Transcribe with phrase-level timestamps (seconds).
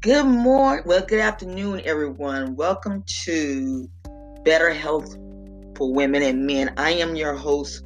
[0.00, 0.84] Good morning.
[0.86, 2.54] Well, good afternoon, everyone.
[2.54, 3.90] Welcome to
[4.44, 5.12] Better Health
[5.76, 6.72] for Women and Men.
[6.76, 7.82] I am your host,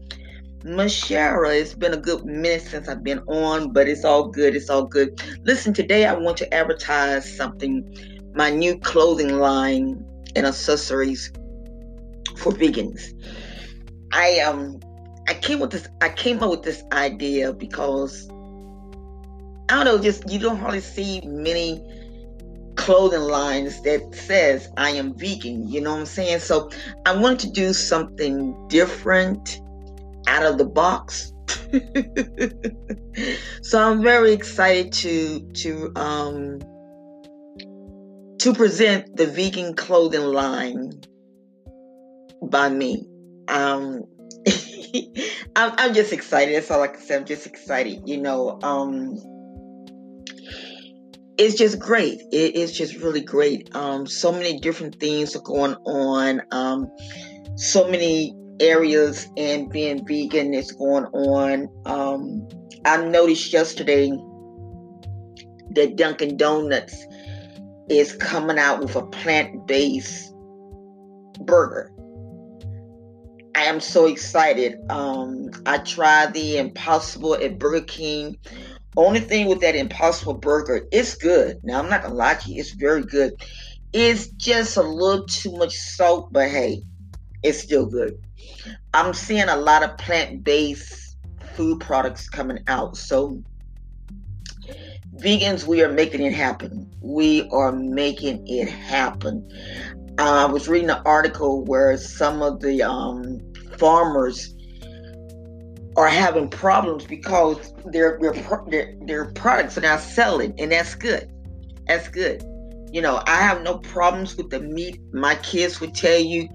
[0.59, 1.59] Mashara.
[1.59, 4.55] It's been a good minute since I've been on, but it's all good.
[4.55, 5.23] It's all good.
[5.45, 7.83] Listen, today I want to advertise something
[8.35, 10.05] my new clothing line
[10.37, 11.33] and accessories
[12.37, 13.01] for vegans.
[14.13, 14.81] I um
[15.29, 18.29] I came with this I came up with this idea because
[19.73, 21.83] I don't know, just you don't hardly see many
[22.77, 25.67] clothing lines that says I am vegan.
[25.67, 26.41] You know what I'm saying?
[26.41, 26.71] So
[27.07, 29.63] I wanted to do something different
[30.27, 31.33] out of the box.
[33.63, 36.59] so I'm very excited to to um
[38.41, 41.01] to present the vegan clothing line
[42.43, 43.07] by me.
[43.49, 44.05] Um
[45.57, 46.55] I'm, I'm just excited.
[46.55, 47.17] That's all I can say.
[47.17, 48.03] I'm just excited.
[48.07, 49.17] You know, um,
[51.39, 52.21] it's just great.
[52.33, 53.75] It is just really great.
[53.75, 56.43] Um, so many different things are going on.
[56.51, 56.91] Um,
[57.57, 61.69] so many areas and being vegan is going on.
[61.87, 62.49] Um,
[62.85, 64.11] I noticed yesterday
[65.71, 67.07] that Dunkin' Donuts
[67.89, 70.35] is coming out with a plant-based
[71.45, 71.91] burger.
[73.55, 74.79] I am so excited.
[74.91, 78.39] Um, I tried the Impossible at Burger King
[78.97, 81.61] only thing with that Impossible Burger, it's good.
[81.63, 83.35] Now I'm not gonna lie to you, it's very good.
[83.93, 86.83] It's just a little too much salt, but hey,
[87.43, 88.19] it's still good.
[88.95, 91.17] I'm seeing a lot of plant-based
[91.55, 92.97] food products coming out.
[92.97, 93.43] So
[95.17, 96.91] vegans, we are making it happen.
[97.01, 99.49] We are making it happen.
[100.19, 103.41] I was reading an article where some of the um,
[103.79, 104.55] farmers
[105.97, 111.31] are having problems because their their their, products are not selling, and that's good.
[111.87, 112.43] That's good.
[112.93, 115.01] You know, I have no problems with the meat.
[115.13, 116.49] My kids would tell you,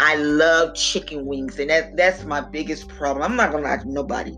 [0.00, 3.22] I love chicken wings, and that that's my biggest problem.
[3.22, 4.34] I'm not gonna lie to nobody,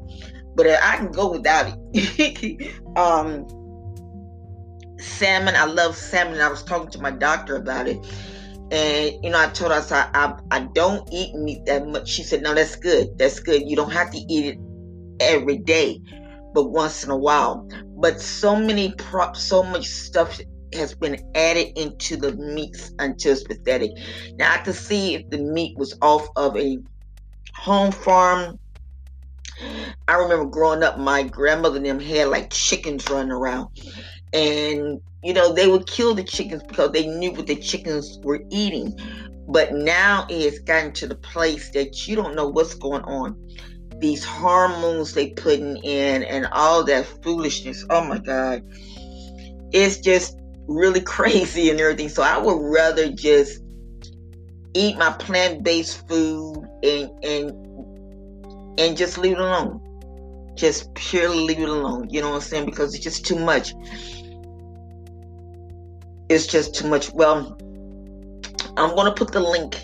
[0.54, 2.72] but I can go without it.
[2.96, 3.46] um,
[4.98, 6.40] salmon, I love salmon.
[6.40, 7.98] I was talking to my doctor about it
[8.70, 12.08] and you know, I told her I I, I don't eat meat that much.
[12.08, 13.18] She said, "No, that's good.
[13.18, 13.62] That's good.
[13.66, 14.58] You don't have to eat it
[15.20, 16.00] every day,
[16.54, 17.68] but once in a while."
[18.00, 20.40] But so many prop, so much stuff
[20.74, 23.90] has been added into the meats until it's pathetic.
[24.36, 26.78] Now I see if the meat was off of a
[27.54, 28.58] home farm.
[30.06, 33.68] I remember growing up, my grandmother and them had like chickens running around,
[34.32, 38.40] and you know, they would kill the chickens because they knew what the chickens were
[38.50, 38.96] eating.
[39.48, 43.36] But now it's gotten to the place that you don't know what's going on.
[43.98, 47.84] These hormones they putting in and all that foolishness.
[47.90, 48.62] Oh my God.
[49.72, 52.08] It's just really crazy and everything.
[52.08, 53.60] So I would rather just
[54.74, 59.80] eat my plant-based food and and and just leave it alone.
[60.58, 62.08] Just purely leave it alone.
[62.10, 62.66] You know what I'm saying?
[62.66, 63.72] Because it's just too much
[66.28, 67.12] it's just too much.
[67.12, 67.56] Well,
[68.76, 69.76] I'm to put the link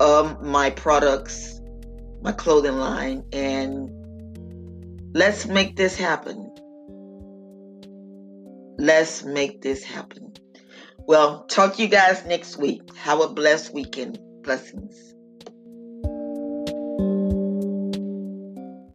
[0.00, 1.60] of my products,
[2.20, 3.90] my clothing line, and
[5.14, 6.52] let's make this happen.
[8.78, 10.34] Let's make this happen.
[10.98, 12.82] Well, talk to you guys next week.
[12.96, 14.18] Have a blessed weekend.
[14.42, 15.15] Blessings.